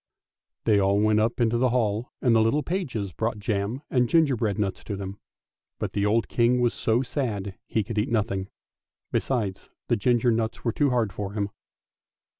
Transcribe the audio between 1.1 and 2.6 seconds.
up into the hall and the